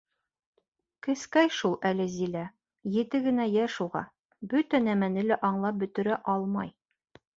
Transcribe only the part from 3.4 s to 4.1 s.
йәш уға,